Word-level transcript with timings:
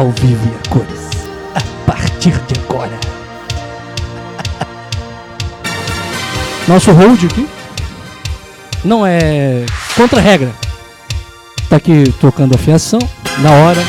ao 0.00 0.10
vivo 0.12 0.48
e 0.48 0.54
a 0.54 0.70
cores. 0.70 1.10
A 1.54 1.60
partir 1.86 2.32
de 2.46 2.58
agora. 2.60 2.98
Nosso 6.66 6.90
hold 6.92 7.22
aqui 7.24 7.46
não 8.82 9.06
é 9.06 9.66
contra 9.94 10.20
regra. 10.20 10.50
Tá 11.68 11.76
aqui 11.76 12.10
tocando 12.18 12.54
a 12.54 12.58
fiação 12.58 12.98
na 13.38 13.50
hora. 13.50 13.80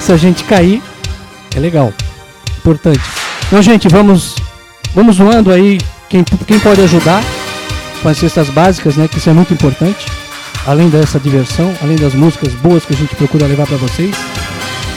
Se 0.00 0.12
a 0.12 0.16
gente 0.16 0.44
cair, 0.44 0.80
é 1.56 1.58
legal. 1.58 1.92
Importante. 2.58 3.02
Então, 3.48 3.60
gente, 3.60 3.88
vamos 3.88 4.36
vamos 4.94 5.16
zoando 5.16 5.50
aí 5.50 5.80
quem, 6.08 6.22
quem 6.22 6.60
pode 6.60 6.80
ajudar 6.80 7.22
com 8.02 8.08
as 8.08 8.18
cestas 8.18 8.48
básicas, 8.50 8.94
né? 8.96 9.08
Que 9.08 9.18
isso 9.18 9.28
é 9.28 9.32
muito 9.32 9.52
importante. 9.52 10.06
Além 10.64 10.88
dessa 10.88 11.18
diversão, 11.18 11.74
além 11.82 11.96
das 11.96 12.14
músicas 12.14 12.52
boas 12.54 12.84
que 12.84 12.94
a 12.94 12.96
gente 12.96 13.16
procura 13.16 13.46
levar 13.46 13.66
para 13.66 13.76
vocês. 13.76 14.14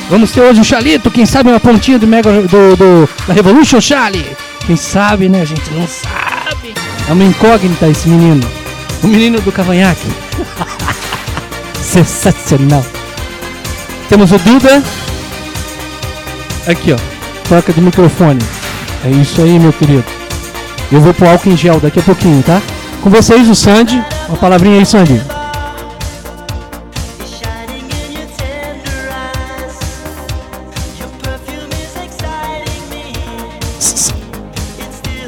Vamos 0.10 0.32
ter 0.32 0.42
hoje 0.42 0.60
o 0.60 0.64
Chalito, 0.64 1.12
quem 1.12 1.24
sabe 1.24 1.50
uma 1.50 1.60
pontinha 1.60 2.00
do 2.00 2.08
Mega 2.08 2.42
do, 2.42 2.76
do 2.76 3.10
da 3.28 3.34
Revolution 3.34 3.80
Charlie. 3.80 4.36
Quem 4.66 4.76
sabe, 4.76 5.30
né? 5.30 5.42
A 5.42 5.46
gente 5.46 5.72
não 5.72 5.88
sabe. 5.88 6.74
É 7.08 7.14
uma 7.14 7.24
incógnita 7.24 7.88
esse 7.88 8.10
menino. 8.10 8.46
O 9.04 9.08
menino 9.08 9.40
do 9.40 9.52
cavanhaque. 9.52 10.08
Sensacional. 11.80 12.84
Temos 14.10 14.32
o 14.32 14.40
Duda. 14.40 14.82
Aqui, 16.68 16.92
ó. 16.92 16.98
Troca 17.48 17.72
de 17.72 17.80
microfone. 17.80 18.42
É 19.06 19.12
isso 19.12 19.40
aí, 19.44 19.60
meu 19.60 19.72
querido. 19.72 20.06
Eu 20.92 21.02
vou 21.02 21.14
pro 21.14 21.30
álcool 21.30 21.52
em 21.52 21.58
gel 21.58 21.80
daqui 21.80 22.00
a 22.00 22.04
pouquinho, 22.04 22.42
tá? 22.42 22.60
Com 23.04 23.12
vocês, 23.12 23.48
o 23.48 23.54
Sandy. 23.54 24.04
Uma 24.28 24.38
palavrinha 24.38 24.80
aí, 24.80 24.86
Sandy. 24.86 25.22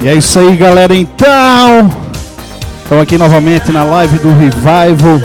E 0.02 0.08
é 0.08 0.16
isso 0.16 0.40
aí, 0.40 0.56
galera. 0.58 0.96
Então, 0.96 1.88
estamos 2.82 3.04
aqui 3.04 3.20
novamente 3.20 3.72
na 3.72 3.84
live 3.84 4.18
do 4.18 4.30
Revival. 4.34 5.22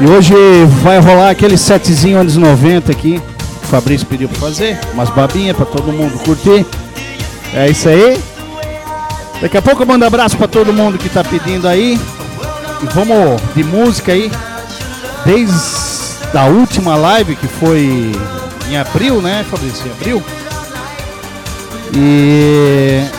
E 0.00 0.06
hoje 0.06 0.34
vai 0.82 1.00
rolar 1.00 1.30
aquele 1.30 1.58
setzinho 1.58 2.20
anos 2.20 2.36
90 2.36 2.92
aqui. 2.92 3.20
O 3.64 3.66
Fabrício 3.66 4.06
pediu 4.06 4.28
para 4.28 4.38
fazer, 4.38 4.78
umas 4.94 5.10
babinhas 5.10 5.56
para 5.56 5.66
todo 5.66 5.92
mundo 5.92 6.16
curtir. 6.20 6.64
É 7.52 7.68
isso 7.68 7.88
aí. 7.88 8.16
Daqui 9.40 9.56
a 9.56 9.62
pouco 9.62 9.82
eu 9.82 9.86
mando 9.86 10.04
abraço 10.04 10.36
para 10.36 10.46
todo 10.46 10.72
mundo 10.72 10.96
que 10.96 11.08
está 11.08 11.24
pedindo 11.24 11.66
aí. 11.66 11.98
E 12.82 12.86
vamos 12.94 13.40
de 13.56 13.64
música 13.64 14.12
aí. 14.12 14.30
Desde 15.24 16.36
a 16.38 16.44
última 16.44 16.94
live 16.94 17.34
que 17.34 17.48
foi 17.48 18.12
em 18.70 18.76
abril, 18.76 19.20
né, 19.20 19.44
Fabrício? 19.50 19.84
Em 19.88 19.90
abril. 19.90 20.22
E 21.92 23.15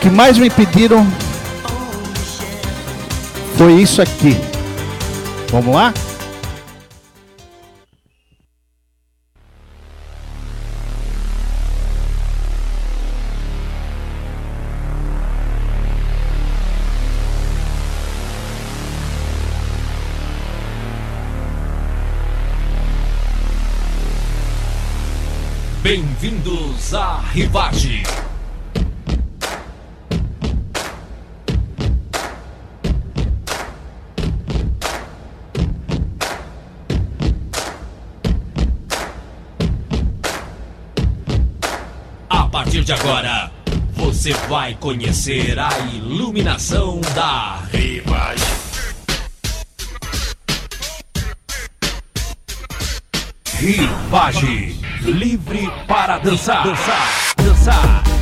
que 0.00 0.08
mais 0.08 0.38
me 0.38 0.48
pediram 0.48 1.06
foi 3.56 3.74
isso 3.74 4.00
aqui. 4.00 4.34
Vamos 5.50 5.74
lá? 5.74 5.92
Bem-vindos 25.82 26.94
à 26.94 27.18
Rivagem. 27.32 28.29
Partir 42.80 42.84
de 42.84 42.92
agora, 42.92 43.50
você 43.94 44.32
vai 44.48 44.74
conhecer 44.74 45.58
a 45.58 45.70
iluminação 45.92 47.00
da 47.14 47.60
Rivagem. 47.72 48.46
Rivagem, 53.58 54.80
livre 55.02 55.70
para 55.86 56.18
dançar, 56.18 56.64
dançar, 56.64 57.34
dançar. 57.36 58.19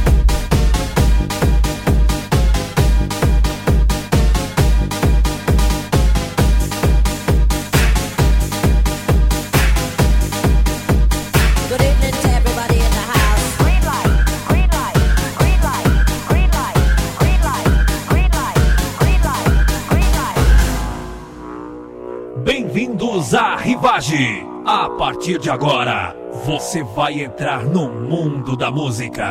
Rivagem. 23.68 24.48
A 24.64 24.88
partir 24.88 25.38
de 25.38 25.50
agora, 25.50 26.16
você 26.46 26.82
vai 26.82 27.20
entrar 27.20 27.66
no 27.66 27.86
mundo 27.86 28.56
da 28.56 28.70
música. 28.70 29.30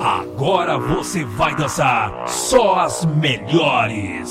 Agora 0.00 0.78
você 0.78 1.22
vai 1.24 1.54
dançar 1.54 2.26
só 2.26 2.76
as 2.76 3.04
melhores. 3.04 4.30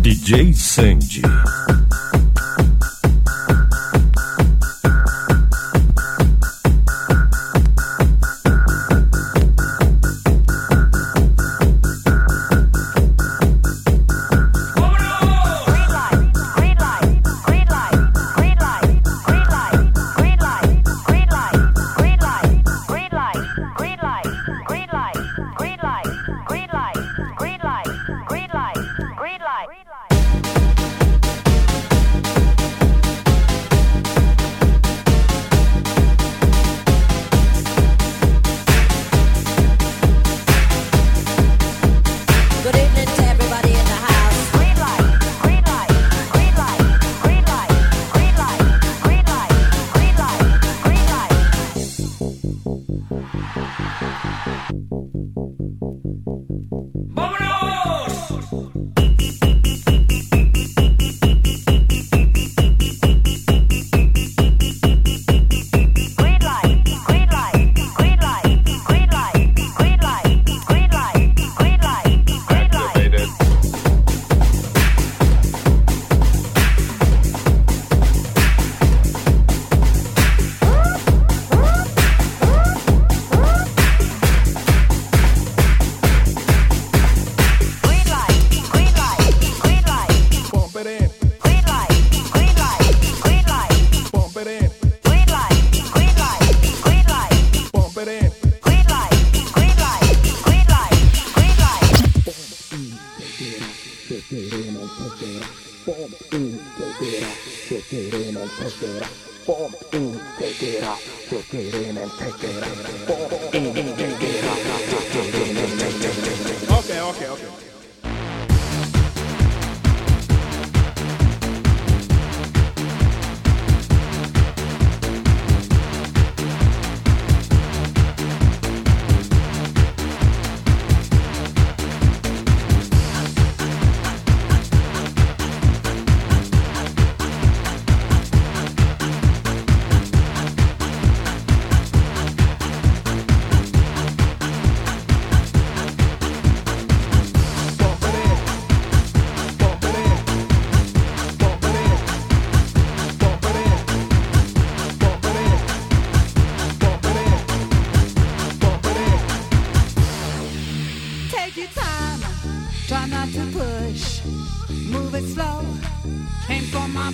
DJ 0.00 0.52
Sandy. 0.54 1.22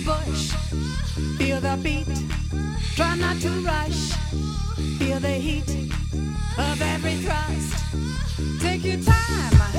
bush. 0.05 0.51
Feel 1.37 1.59
the 1.61 1.77
beat. 1.83 2.07
Try 2.95 3.15
not 3.15 3.39
to 3.41 3.49
rush. 3.61 4.13
Feel 4.97 5.19
the 5.19 5.29
heat 5.29 5.69
of 6.57 6.81
every 6.81 7.15
thrust. 7.15 8.61
Take 8.61 8.83
your 8.83 8.97
time. 8.97 9.78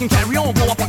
Can 0.00 0.08
carry 0.08 0.36
on, 0.38 0.54
blow 0.54 0.68
up 0.68 0.79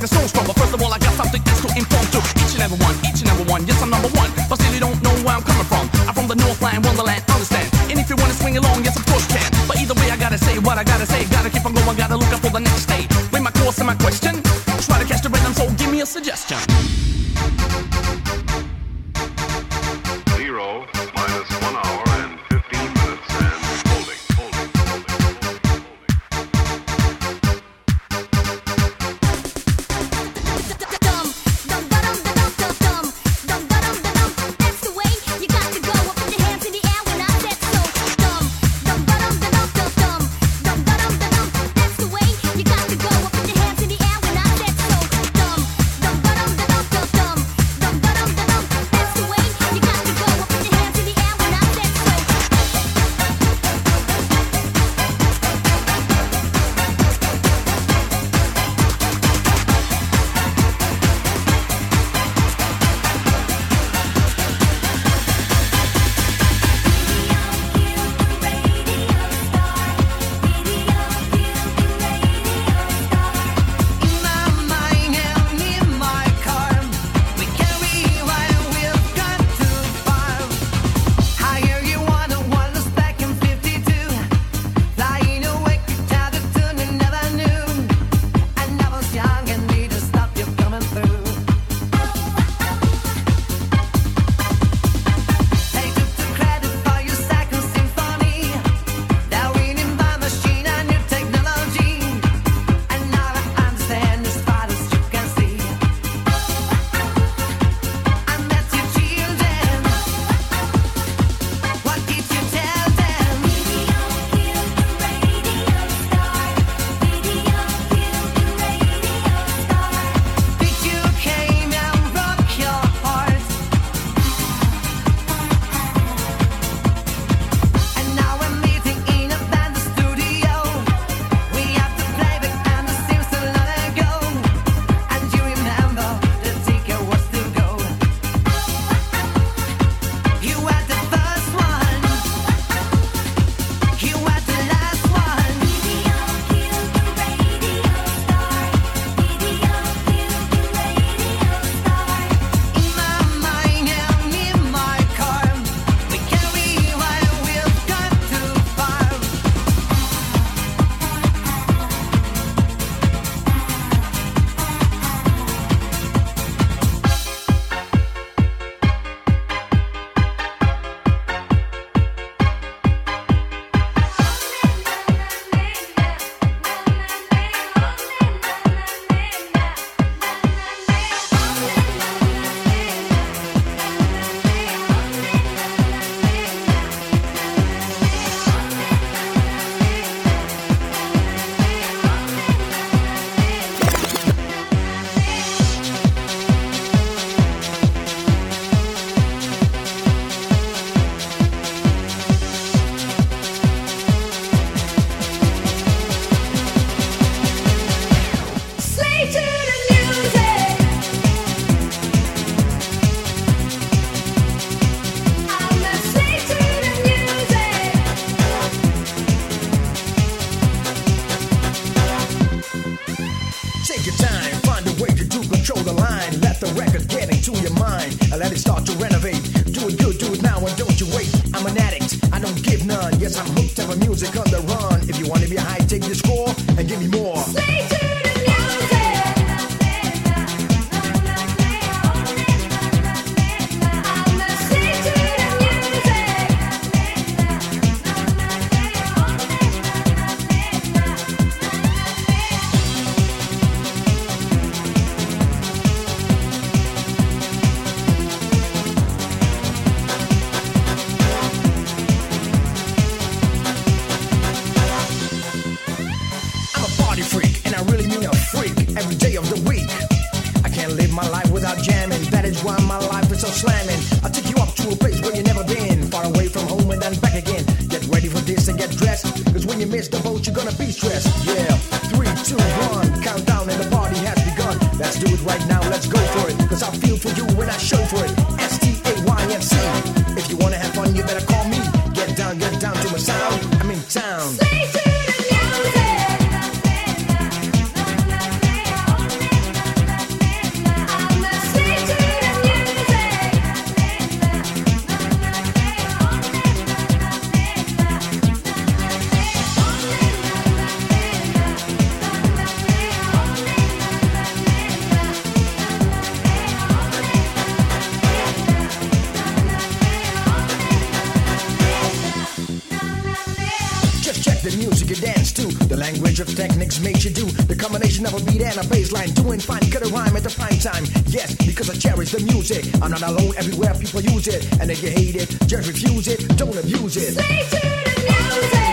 the 324.62 324.78
music 324.78 325.10
you 325.10 325.16
dance 325.16 325.52
to, 325.54 325.66
the 325.88 325.98
language 325.98 326.40
of 326.40 326.48
techniques 326.56 327.00
makes 327.00 327.26
you 327.26 327.32
do, 327.32 327.46
the 327.66 327.76
combination 327.76 328.26
of 328.28 328.34
a 328.36 328.46
beat 328.46 328.62
and 328.62 328.78
a 328.78 328.88
bass 328.90 329.12
line, 329.12 329.30
doing 329.30 329.60
fine, 329.60 329.82
cut 329.90 330.06
a 330.06 330.10
rhyme 330.10 330.36
at 330.36 330.44
the 330.44 330.50
prime 330.50 330.78
time. 330.78 331.04
Yes, 331.28 331.56
because 331.56 331.90
I 331.90 331.96
cherish 331.96 332.32
the 332.32 332.42
music. 332.42 332.86
I'm 333.02 333.12
not 333.12 333.24
alone, 333.24 333.54
everywhere 333.58 333.96
people 333.96 334.22
use 334.22 334.48
it, 334.48 334.62
and 334.80 334.92
if 334.92 335.02
you 335.02 335.10
hate 335.10 335.36
it, 335.36 335.50
just 335.66 335.88
refuse 335.88 336.28
it, 336.28 336.48
don't 336.58 336.78
abuse 336.78 337.18
it. 337.18 337.34
Stay 337.34 337.64
to 337.70 337.82
the 337.82 338.60
music. 338.62 338.91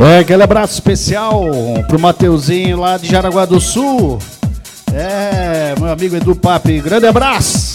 É, 0.00 0.20
aquele 0.20 0.42
abraço 0.44 0.74
especial 0.74 1.44
pro 1.88 1.98
Mateuzinho 1.98 2.78
lá 2.78 2.96
de 2.96 3.08
Jaraguá 3.08 3.44
do 3.44 3.60
Sul. 3.60 4.18
É, 4.94 5.74
meu 5.78 5.90
amigo 5.90 6.16
Edu 6.16 6.36
Papi, 6.36 6.80
grande 6.80 7.06
abraço. 7.06 7.67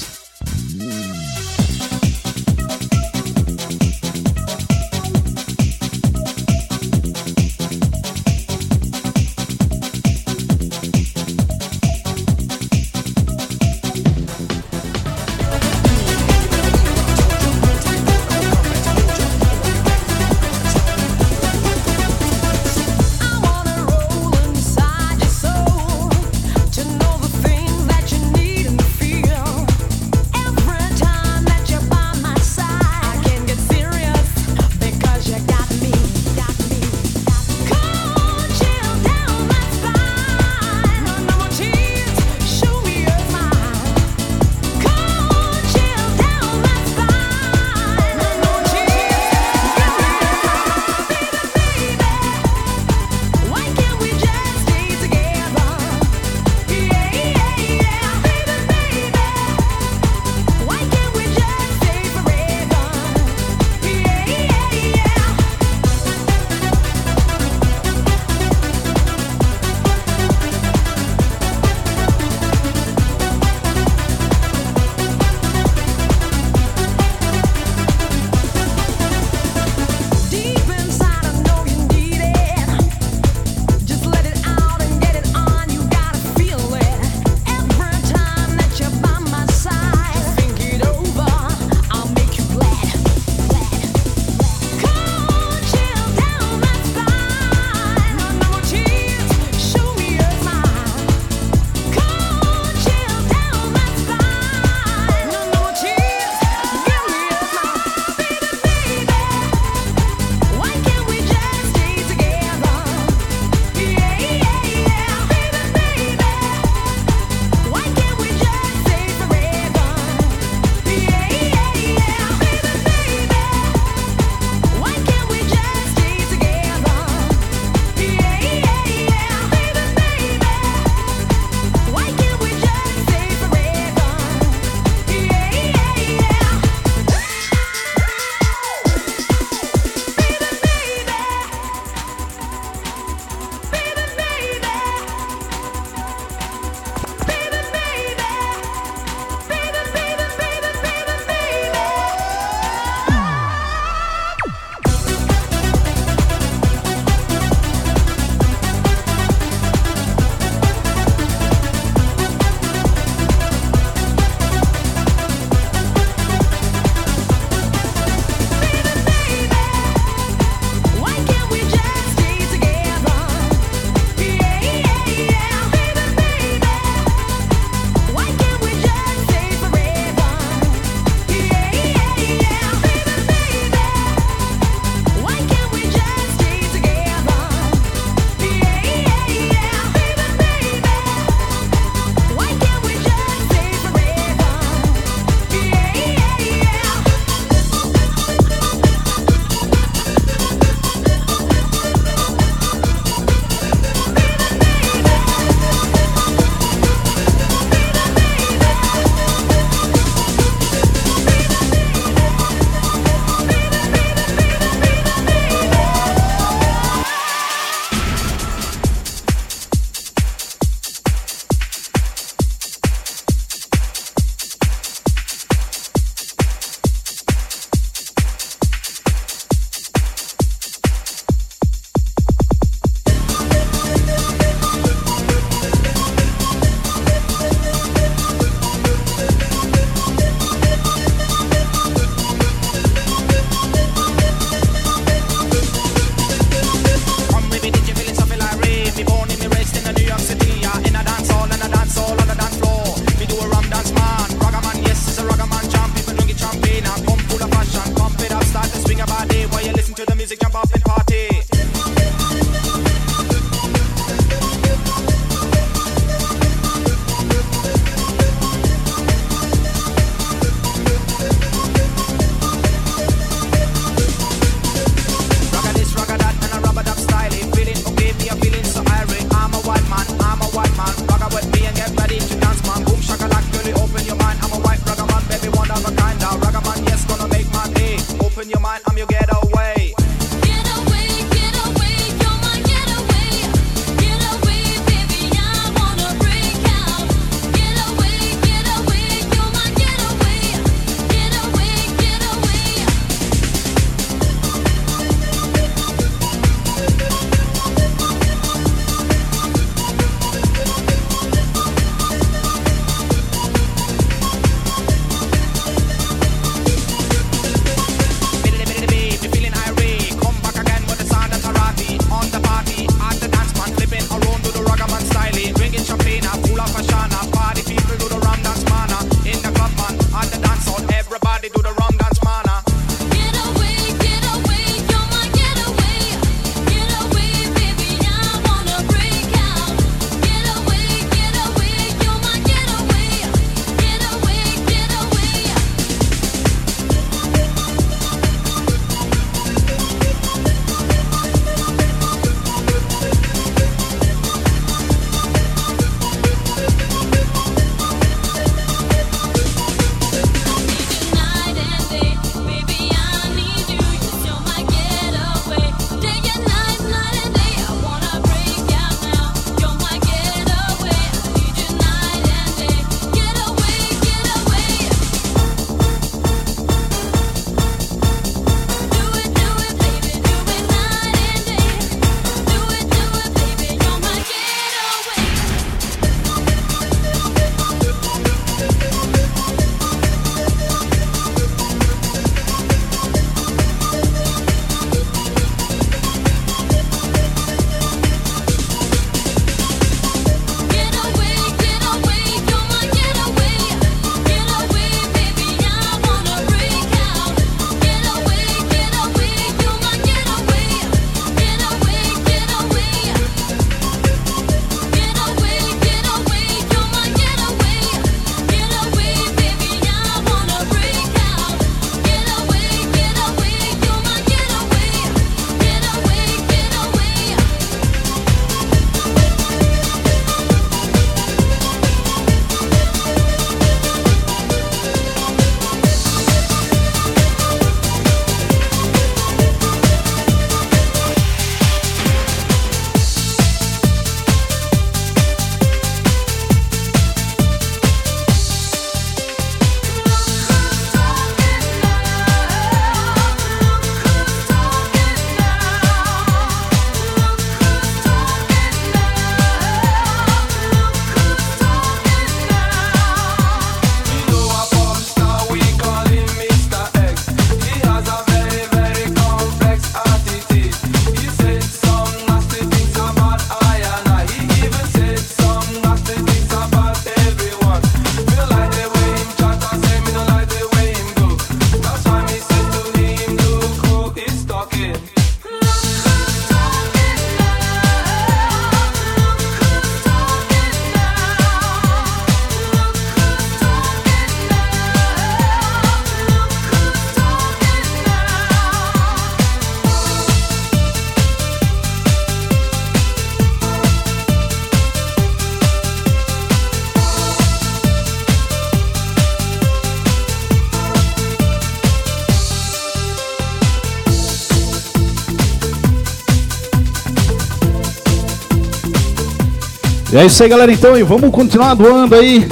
É 520.17 520.25
isso 520.25 520.43
aí, 520.43 520.49
galera. 520.49 520.71
Então, 520.71 520.97
e 520.97 521.03
vamos 521.03 521.31
continuar 521.31 521.73
doando 521.73 522.15
aí, 522.15 522.47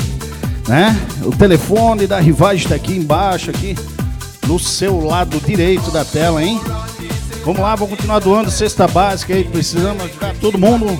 né? 0.67 0.99
O 1.23 1.31
telefone 1.31 2.07
da 2.07 2.19
Rivagem 2.19 2.63
está 2.63 2.75
aqui 2.75 2.93
embaixo, 2.93 3.49
aqui 3.49 3.75
no 4.47 4.57
seu 4.59 4.99
lado 4.99 5.39
direito 5.45 5.91
da 5.91 6.03
tela, 6.03 6.43
hein? 6.43 6.59
Vamos 7.45 7.61
lá, 7.61 7.75
vamos 7.75 7.95
continuar 7.95 8.19
doando 8.19 8.49
cesta 8.49 8.87
básica 8.87 9.33
aí. 9.33 9.43
Precisamos 9.43 10.03
ajudar 10.03 10.33
todo 10.39 10.57
mundo. 10.57 10.99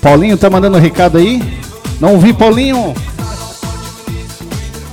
Paulinho 0.00 0.38
tá 0.38 0.48
mandando 0.48 0.78
um 0.78 0.80
recado 0.80 1.18
aí. 1.18 1.42
Não 2.00 2.18
vi, 2.18 2.32
Paulinho. 2.32 2.94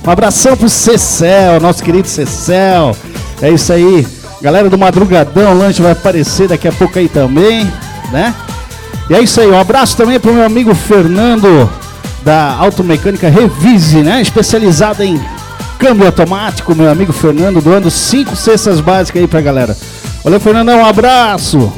Um 0.06 0.10
abração 0.10 0.56
pro 0.56 0.68
Cecel, 0.68 1.60
nosso 1.60 1.82
querido 1.82 2.08
Cecel. 2.08 2.94
É 3.40 3.50
isso 3.50 3.72
aí. 3.72 4.17
Galera 4.40 4.70
do 4.70 4.78
Madrugadão, 4.78 5.58
lanche 5.58 5.82
vai 5.82 5.92
aparecer 5.92 6.48
daqui 6.48 6.68
a 6.68 6.72
pouco 6.72 6.98
aí 6.98 7.08
também, 7.08 7.70
né? 8.12 8.34
E 9.10 9.14
é 9.14 9.20
isso 9.20 9.40
aí, 9.40 9.48
um 9.48 9.58
abraço 9.58 9.96
também 9.96 10.20
pro 10.20 10.32
meu 10.32 10.44
amigo 10.44 10.74
Fernando 10.74 11.68
da 12.22 12.52
Automecânica 12.54 13.28
Revise, 13.28 13.98
né? 13.98 14.20
Especializada 14.20 15.04
em 15.04 15.20
câmbio 15.78 16.06
automático, 16.06 16.74
meu 16.74 16.90
amigo 16.90 17.12
Fernando, 17.12 17.60
doando 17.60 17.90
cinco 17.90 18.36
cestas 18.36 18.80
básicas 18.80 19.22
aí 19.22 19.28
pra 19.28 19.40
galera. 19.40 19.76
Valeu, 20.22 20.40
Fernandão, 20.40 20.80
um 20.80 20.86
abraço. 20.86 21.72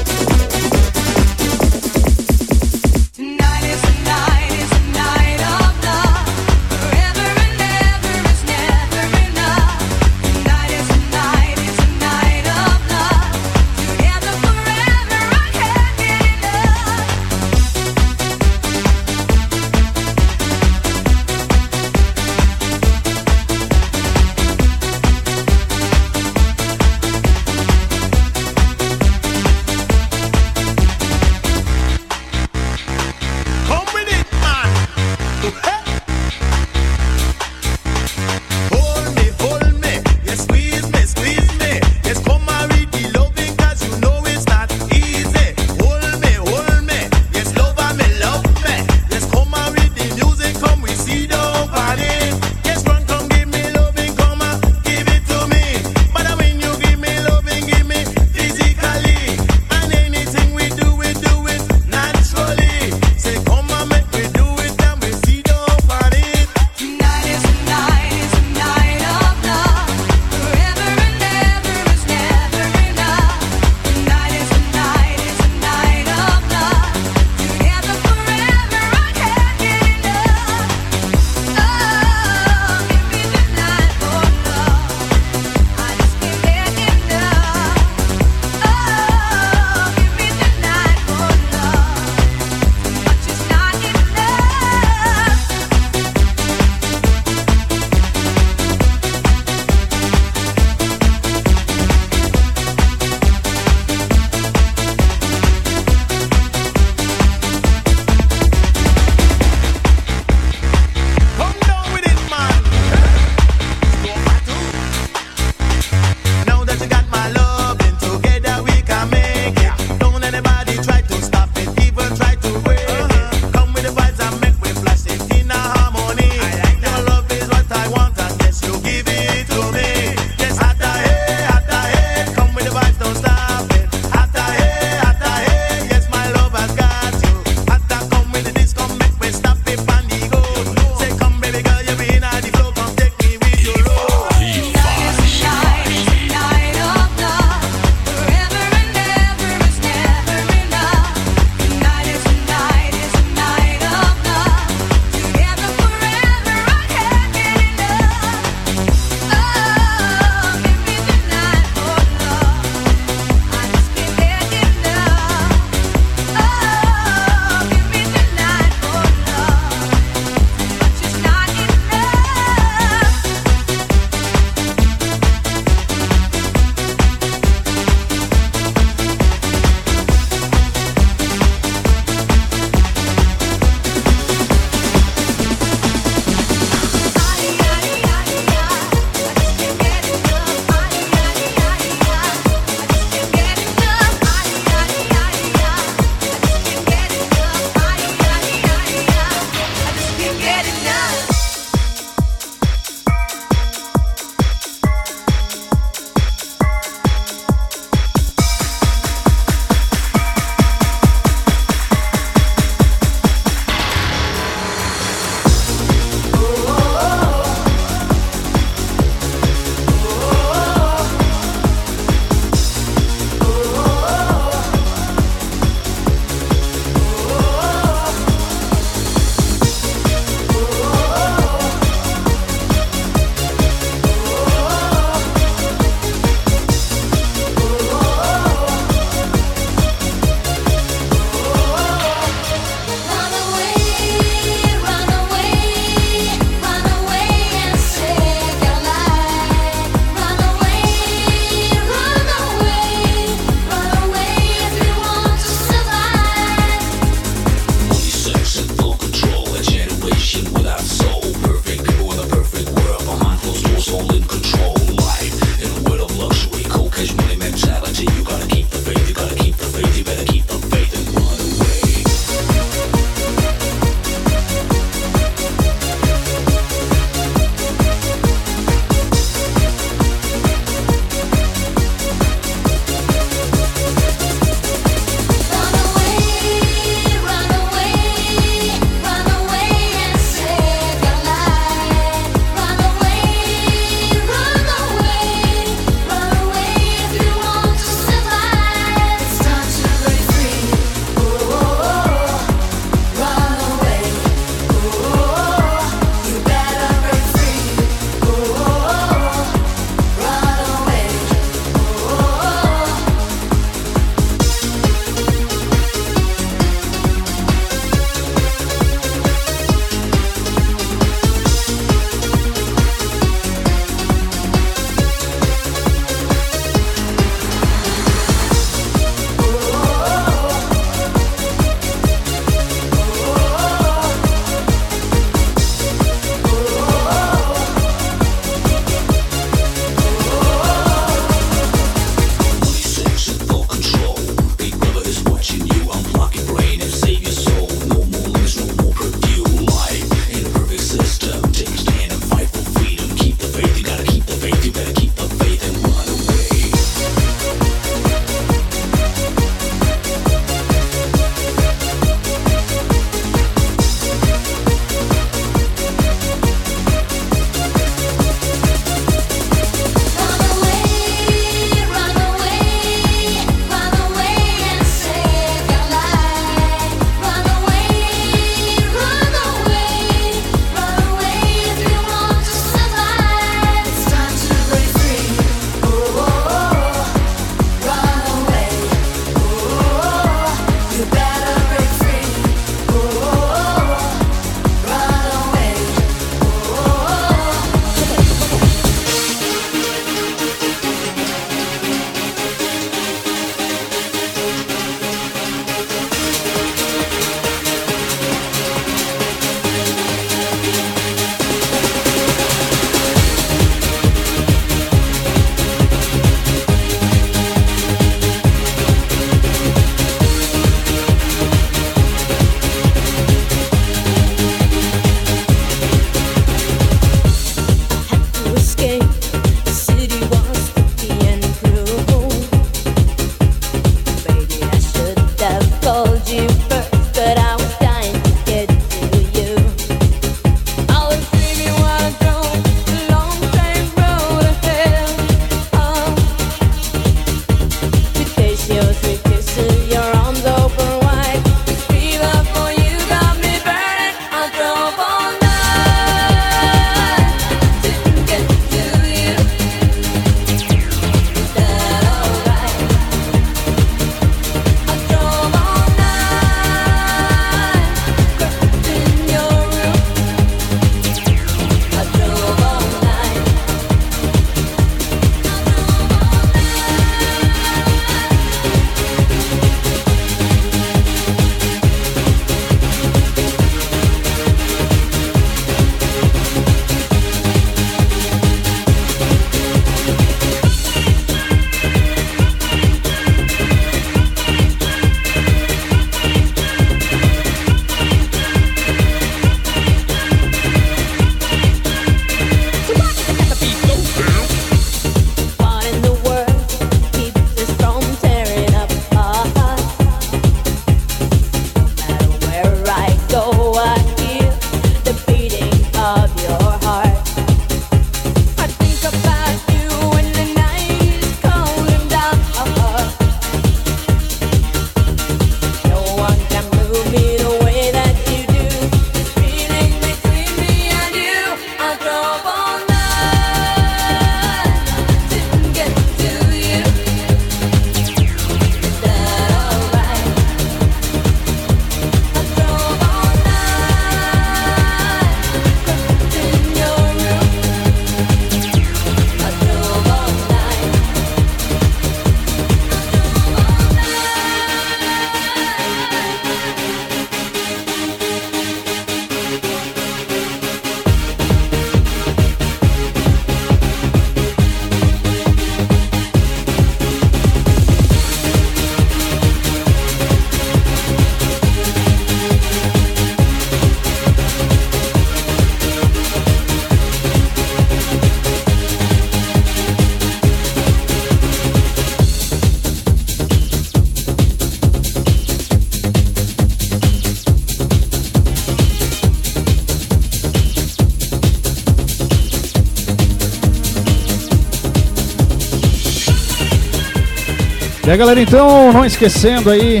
Aí, 598.10 598.16
galera, 598.16 598.42
então, 598.42 598.92
não 598.92 599.04
esquecendo 599.04 599.70
aí 599.70 600.00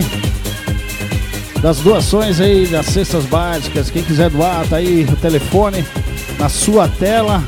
das 1.62 1.78
doações 1.78 2.40
aí 2.40 2.66
das 2.66 2.86
cestas 2.86 3.24
básicas. 3.24 3.88
Quem 3.88 4.02
quiser 4.02 4.28
doar, 4.28 4.66
tá 4.66 4.78
aí 4.78 5.04
o 5.04 5.14
telefone 5.14 5.84
na 6.36 6.48
sua 6.48 6.88
tela. 6.88 7.40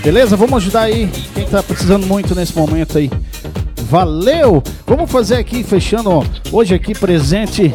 Beleza? 0.00 0.36
Vamos 0.36 0.58
ajudar 0.58 0.82
aí 0.82 1.10
quem 1.34 1.44
tá 1.48 1.64
precisando 1.64 2.06
muito 2.06 2.32
nesse 2.32 2.56
momento 2.56 2.96
aí. 2.96 3.10
Valeu! 3.90 4.62
Vamos 4.86 5.10
fazer 5.10 5.34
aqui, 5.34 5.64
fechando 5.64 6.24
hoje 6.52 6.76
aqui 6.76 6.94
presente 6.94 7.72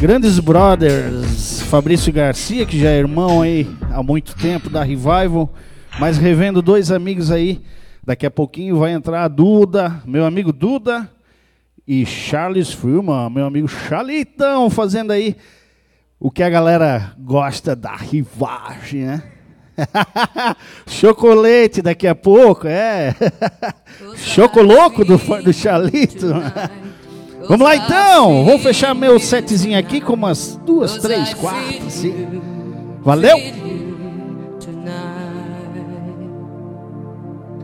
Grandes 0.00 0.40
Brothers, 0.40 1.62
Fabrício 1.70 2.12
Garcia, 2.12 2.66
que 2.66 2.80
já 2.80 2.88
é 2.88 2.98
irmão 2.98 3.40
aí 3.40 3.70
há 3.92 4.02
muito 4.02 4.34
tempo 4.34 4.68
da 4.68 4.82
Revival, 4.82 5.48
mas 6.00 6.18
revendo 6.18 6.60
dois 6.60 6.90
amigos 6.90 7.30
aí. 7.30 7.60
Daqui 8.04 8.26
a 8.26 8.30
pouquinho 8.32 8.78
vai 8.78 8.90
entrar 8.90 9.22
a 9.22 9.28
Duda, 9.28 10.02
meu 10.04 10.24
amigo 10.24 10.52
Duda, 10.52 11.08
e 11.86 12.06
Charles 12.06 12.72
Filma, 12.72 13.28
meu 13.28 13.46
amigo 13.46 13.66
Charlitão, 13.66 14.70
fazendo 14.70 15.10
aí 15.10 15.36
o 16.18 16.30
que 16.30 16.42
a 16.42 16.48
galera 16.48 17.12
gosta 17.18 17.74
da 17.74 17.96
rivagem, 17.96 19.04
né? 19.04 19.22
Chocolate 20.86 21.82
daqui 21.82 22.06
a 22.06 22.14
pouco, 22.14 22.68
é. 22.68 23.14
Chocoloco 24.16 25.04
do, 25.04 25.16
do 25.42 25.52
Charlito. 25.52 26.28
Vamos 27.48 27.66
lá 27.66 27.74
então, 27.74 28.44
vou 28.44 28.58
fechar 28.58 28.94
meu 28.94 29.18
setzinho 29.18 29.76
aqui 29.76 30.00
com 30.00 30.12
umas 30.12 30.54
duas, 30.64 30.98
três, 30.98 31.34
quatro, 31.34 31.86
assim. 31.86 32.40
Valeu! 33.00 33.36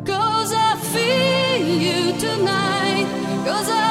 Cause 0.04 0.52
I 0.52 0.76
feel 0.92 1.68
you 1.68 2.12
tonight. 2.18 3.06
Cause 3.44 3.70
I 3.70 3.87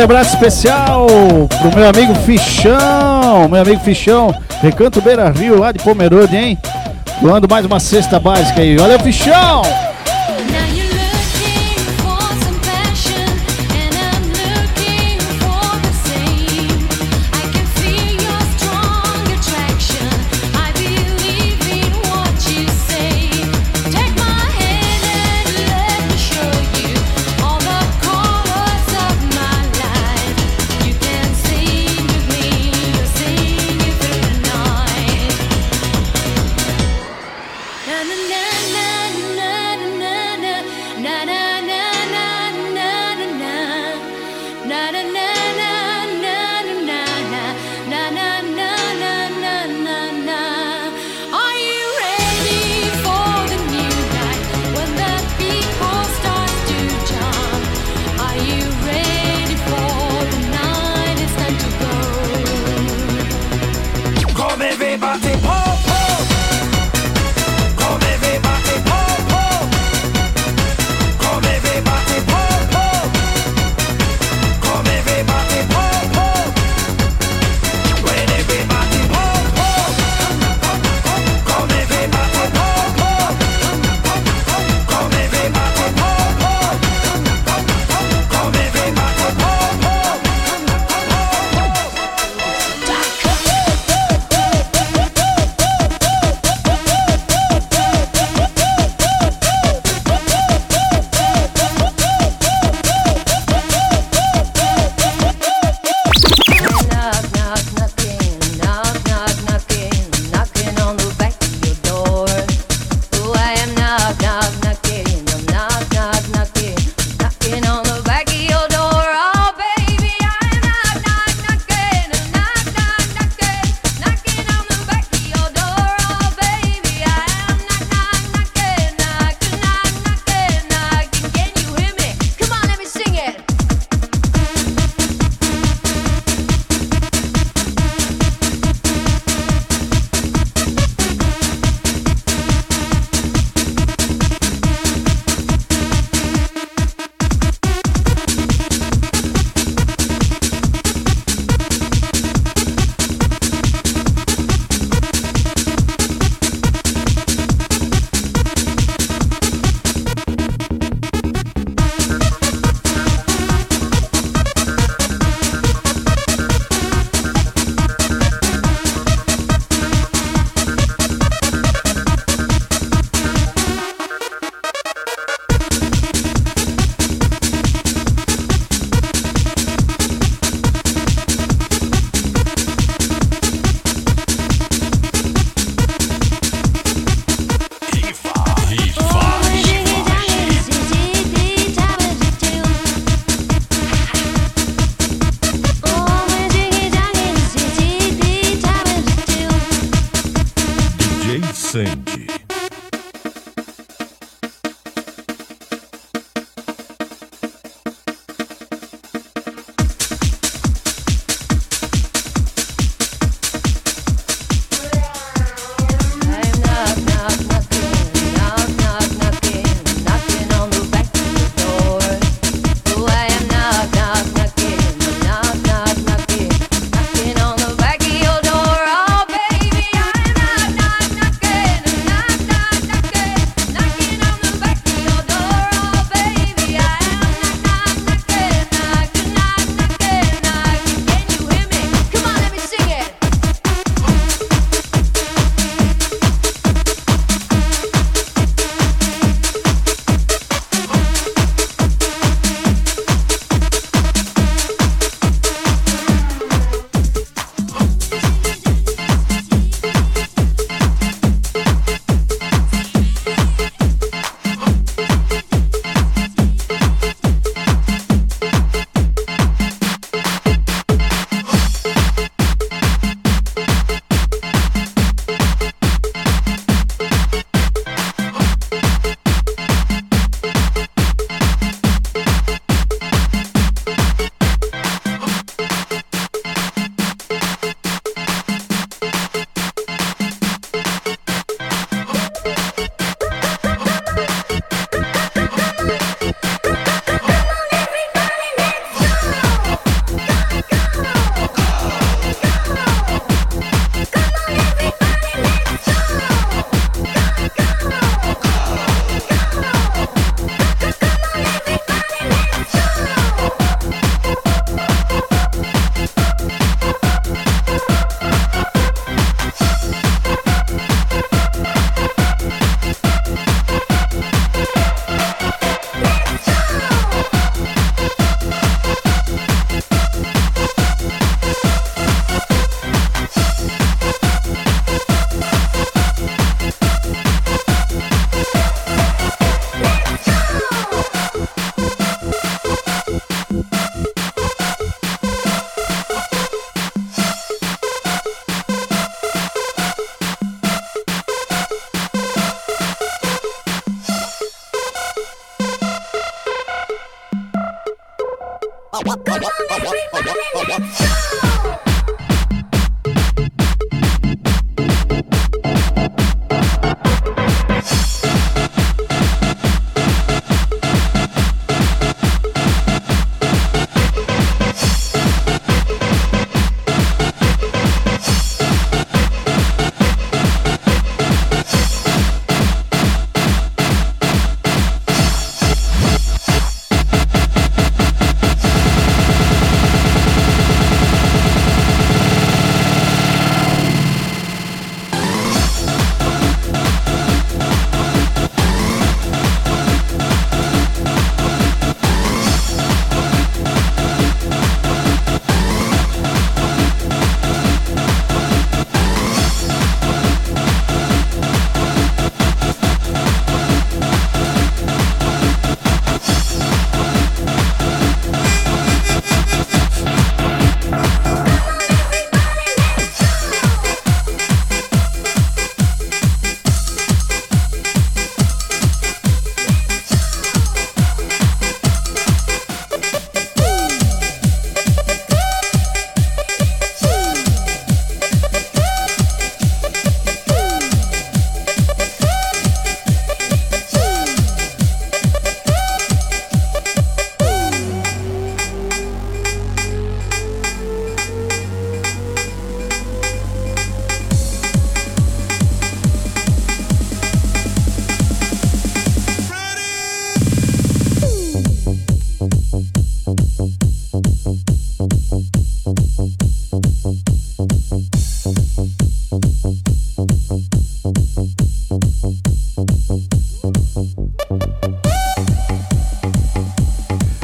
aquele 0.00 0.04
abraço 0.04 0.34
especial 0.34 1.06
pro 1.60 1.76
meu 1.76 1.88
amigo 1.88 2.14
Fichão, 2.24 3.48
meu 3.50 3.60
amigo 3.60 3.80
Fichão, 3.80 4.34
Recanto 4.62 5.00
Beira 5.02 5.28
Rio, 5.28 5.58
lá 5.58 5.72
de 5.72 5.78
Pomerode, 5.78 6.34
hein? 6.36 6.58
Doando 7.20 7.46
mais 7.46 7.66
uma 7.66 7.78
cesta 7.78 8.18
básica 8.18 8.62
aí. 8.62 8.76
Valeu, 8.78 8.98
Fichão! 9.00 9.89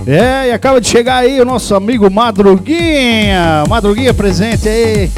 É, 0.07 0.49
e 0.49 0.53
acaba 0.53 0.81
de 0.81 0.87
chegar 0.87 1.17
aí 1.17 1.41
o 1.41 1.45
nosso 1.45 1.75
amigo 1.75 2.09
Madruguinha. 2.09 3.65
Madruguinha 3.69 4.15
presente 4.15 4.69
aí 4.69 5.11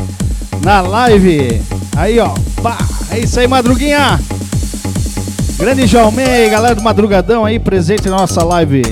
na 0.65 0.81
live. 0.81 1.61
Aí, 1.95 2.19
ó. 2.19 2.31
Pá, 2.63 2.79
é 3.11 3.19
isso 3.19 3.39
aí, 3.39 3.47
Madruguinha. 3.47 4.19
Grande 5.59 5.87
Jalmei, 5.87 6.49
galera 6.49 6.75
do 6.75 6.83
Madrugadão 6.83 7.45
aí 7.45 7.59
presente 7.59 8.09
na 8.09 8.17
nossa 8.17 8.43
live. 8.43 8.83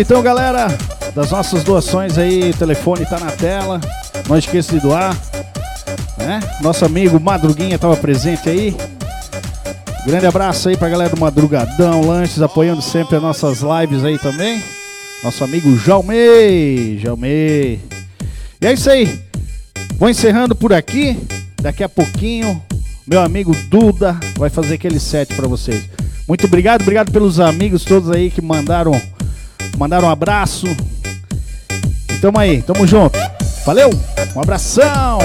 Então, 0.00 0.22
galera, 0.22 0.66
das 1.14 1.30
nossas 1.30 1.62
doações 1.62 2.16
aí, 2.16 2.50
o 2.50 2.56
telefone 2.56 3.04
tá 3.04 3.20
na 3.20 3.30
tela. 3.30 3.80
Não 4.28 4.38
esqueça 4.38 4.72
de 4.72 4.80
doar. 4.80 5.16
Né? 6.16 6.40
Nosso 6.60 6.84
amigo 6.84 7.20
Madruguinha 7.20 7.76
estava 7.76 7.96
presente 7.96 8.48
aí. 8.48 8.76
Grande 10.06 10.26
abraço 10.26 10.68
aí 10.68 10.76
pra 10.76 10.88
galera 10.88 11.14
do 11.14 11.20
Madrugadão 11.20 12.06
Lanches, 12.06 12.40
apoiando 12.40 12.80
sempre 12.80 13.16
as 13.16 13.22
nossas 13.22 13.60
lives 13.60 14.04
aí 14.04 14.18
também. 14.18 14.62
Nosso 15.22 15.44
amigo 15.44 15.76
Jalmei, 15.76 16.98
Jalmei. 16.98 17.80
E 18.60 18.66
é 18.66 18.72
isso 18.72 18.90
aí. 18.90 19.20
Vou 19.96 20.08
encerrando 20.08 20.54
por 20.54 20.72
aqui. 20.72 21.18
Daqui 21.60 21.84
a 21.84 21.88
pouquinho, 21.88 22.60
meu 23.06 23.20
amigo 23.20 23.54
Duda 23.68 24.18
vai 24.36 24.50
fazer 24.50 24.74
aquele 24.74 24.98
set 24.98 25.34
pra 25.34 25.46
vocês. 25.46 25.84
Muito 26.26 26.46
obrigado, 26.46 26.82
obrigado 26.82 27.12
pelos 27.12 27.38
amigos 27.38 27.84
todos 27.84 28.10
aí 28.10 28.30
que 28.30 28.42
mandaram 28.42 29.00
mandaram 29.82 30.06
um 30.06 30.10
abraço. 30.12 30.66
E 32.08 32.18
tamo 32.20 32.38
aí, 32.38 32.62
tamo 32.62 32.86
junto. 32.86 33.18
Valeu, 33.66 33.90
um 34.36 34.40
abração. 34.40 35.18